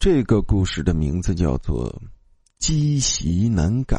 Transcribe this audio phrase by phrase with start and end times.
[0.00, 1.90] 这个故事的名字叫做
[2.60, 3.96] 《积习难改》。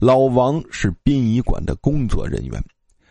[0.00, 2.60] 老王是殡仪馆的工作人员。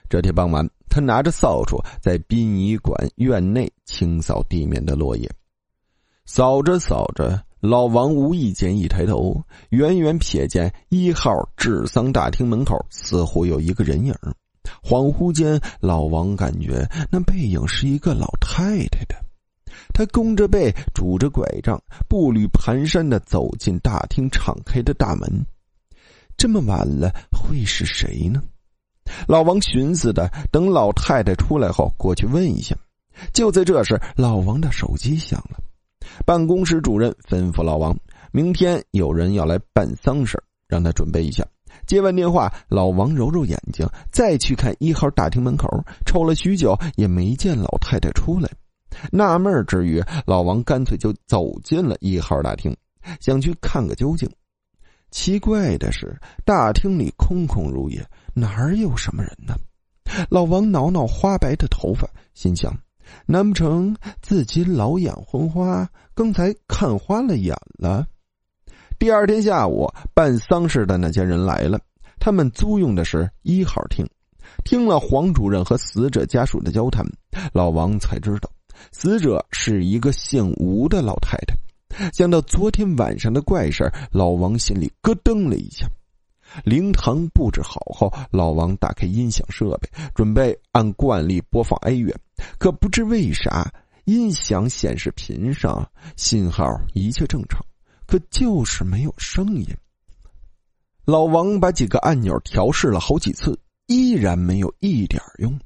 [0.10, 5.32] 这天傍晚，他拿着扫帚在殡仪馆院内清扫地面的落叶。
[6.26, 14.14] 扫着扫着，老王无意间一抬头，远远瞥见一号治丧大厅门口似乎有一个人影。
[14.84, 19.16] 恍惚间，老王感觉那背影是一个老太太的。
[20.00, 25.30] 他弓着背，拄着拐杖，步履蹒跚的走进大厅敞开的大门。
[26.38, 28.42] 这么晚了，会是谁呢？
[29.28, 32.78] 老王寻思的，等老太太出来后，过去问一下。
[33.34, 35.60] 就在这时，老王的手机响了。
[36.26, 37.94] 办公室主任吩咐老王，
[38.32, 41.46] 明天有人要来办丧事让他准备一下。
[41.86, 45.68] 接完电话，老王揉揉眼睛，再去看一号大厅门口，
[46.06, 48.50] 瞅了许久，也没见老太太出来。
[49.12, 52.76] 纳闷之余，老王干脆就走进了一号大厅，
[53.20, 54.30] 想去看个究竟。
[55.12, 59.56] 奇怪的是，大厅里空空如也，哪儿有什么人呢？
[60.30, 62.72] 老王挠挠花白的头发，心想：
[63.26, 68.06] 难不成自己老眼昏花，刚才看花了眼了？
[69.00, 71.80] 第二天下午，办丧事的那家人来了，
[72.20, 74.08] 他们租用的是一号厅。
[74.64, 77.06] 听了黄主任和死者家属的交谈，
[77.54, 78.50] 老王才知道。
[78.92, 81.56] 死者是一个姓吴的老太太。
[82.14, 85.88] 想到昨天晚上的怪事老王心里咯噔了一下。
[86.64, 92.16] 灵堂布置好后，老王打开音响设备，准备按惯例播放哀乐。
[92.58, 93.72] 可不知为啥，
[94.06, 97.64] 音响显示屏上信号一切正常，
[98.08, 99.68] 可就是没有声音。
[101.06, 105.60] 老王把几个按钮调试了好几次，依然没有一点用。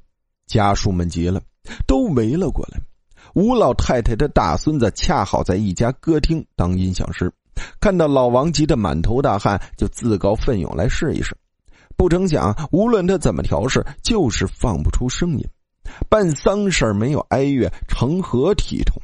[0.47, 1.41] 家属们急了，
[1.87, 2.81] 都围了过来。
[3.33, 7.31] 吴老太太的大孙子恰好在一家歌厅当音响师，
[7.81, 11.35] 看到老王急得满头大汗，就自告奋勇来试一试。
[11.97, 15.43] 不成想，无论他怎么调试，就是放不出声音。
[16.09, 19.01] 办丧事没有哀乐，成何体统？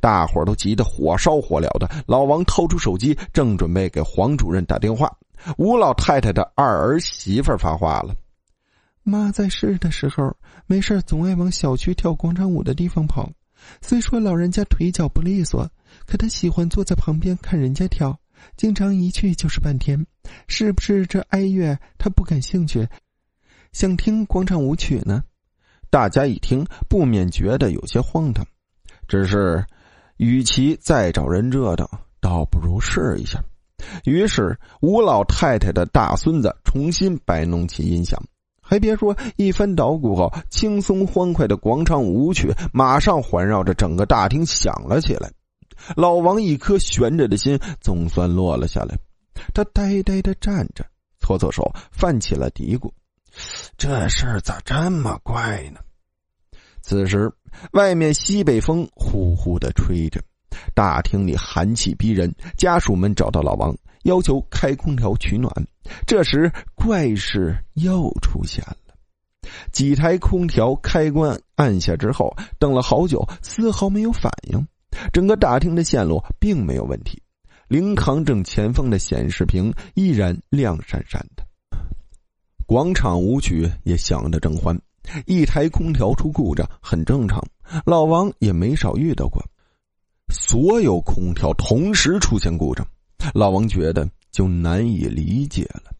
[0.00, 1.88] 大伙都急得火烧火燎的。
[2.06, 5.12] 老王掏出手机，正准备给黄主任打电话，
[5.58, 8.14] 吴老太太的二儿媳妇发话了
[9.04, 13.30] ：“妈在世的时候，没事总爱往小区跳广场舞的地方跑。”
[13.80, 15.68] 虽说老人家腿脚不利索，
[16.06, 18.18] 可他喜欢坐在旁边看人家跳，
[18.56, 20.06] 经常一去就是半天。
[20.46, 22.88] 是不是这哀乐他不感兴趣，
[23.72, 25.24] 想听广场舞曲呢？
[25.90, 28.46] 大家一听，不免觉得有些荒唐。
[29.08, 29.64] 只是，
[30.18, 31.88] 与其再找人折腾，
[32.20, 33.42] 倒不如试一下。
[34.04, 38.22] 于是，吴老太太的大孙子重新摆弄起音响。
[38.70, 45.28] 还别说，一番捣鼓后，轻松欢快的广场舞曲马上环绕着整个大厅响了起来。
[45.96, 48.96] 老王一颗悬着的心总算落了下来，
[49.52, 50.86] 他呆呆的站着，
[51.18, 52.88] 搓搓手，泛起了嘀咕
[53.76, 55.80] ：“这事儿咋这么怪呢？”
[56.80, 57.28] 此时，
[57.72, 60.22] 外面西北风呼呼的吹着，
[60.76, 62.32] 大厅里寒气逼人。
[62.56, 63.76] 家属们找到老王。
[64.02, 65.52] 要求开空调取暖，
[66.06, 68.76] 这时怪事又出现了。
[69.72, 74.66] 几台空调开关按下之后，等了好久，丝毫没有反应。
[75.12, 77.22] 整个大厅的线路并没有问题，
[77.68, 81.44] 灵堂正前方的显示屏依然亮闪闪的，
[82.66, 84.78] 广场舞曲也响得正欢。
[85.26, 87.42] 一台空调出故障很正常，
[87.86, 89.42] 老王也没少遇到过。
[90.28, 92.86] 所有空调同时出现故障。
[93.34, 95.92] 老王觉得就难以理解了，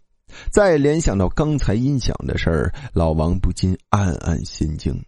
[0.51, 5.05] 再联想到刚才音响的事儿，老王不禁暗暗心惊：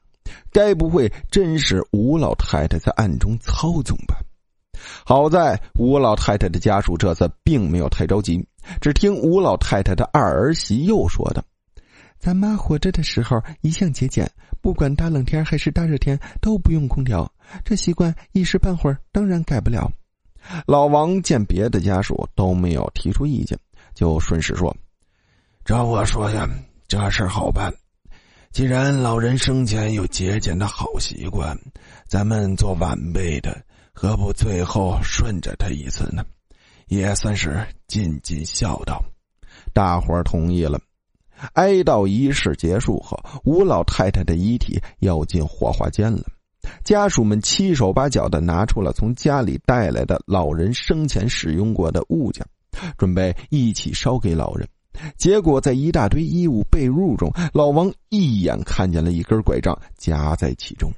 [0.52, 4.16] 该不会真是吴老太太在暗中操纵吧？
[5.04, 8.44] 好在吴老太太的家属这次并没有太着急，
[8.80, 11.42] 只听吴老太太的二儿媳又说道
[12.18, 14.28] ：“咱妈活着的时候一向节俭，
[14.60, 17.32] 不管大冷天还是大热天都不用空调，
[17.64, 19.90] 这习惯一时半会儿当然改不了。”
[20.66, 23.58] 老王见别的家属都没有提出意见，
[23.94, 24.76] 就顺势说
[25.64, 26.48] ：“照我说呀，
[26.88, 27.72] 这事好办。
[28.50, 31.58] 既然老人生前有节俭的好习惯，
[32.06, 33.62] 咱们做晚辈的，
[33.92, 36.24] 何不最后顺着他一次呢？
[36.88, 39.02] 也算是尽尽孝道。”
[39.72, 40.78] 大伙儿同意了。
[41.54, 46.22] 哀悼仪式结束后，吴老太太的遗体要进火化间了。
[46.84, 52.46] 家属们七手八脚的拿出了从家里带来的老人生前使用过的物件，
[52.98, 54.68] 准备一起烧给老人。
[55.16, 60.92] 结果在一大堆衣物被褥中，老王一眼看见了一根拐杖夹在其中，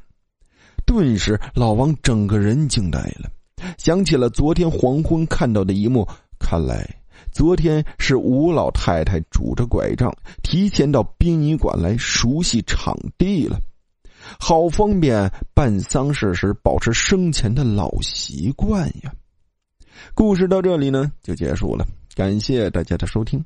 [0.84, 3.30] 顿时老王整个人惊呆了，
[3.78, 6.06] 想起了昨天黄昏看到的一幕，
[6.40, 6.84] 看来
[7.30, 10.12] 昨天是吴老太太拄着拐杖
[10.42, 13.60] 提前到殡仪馆来熟悉场地了，
[14.38, 19.12] 好方便办丧事时保持生前的老习惯呀。
[20.14, 23.44] 故事到这里呢就结束了，感谢大家的收听。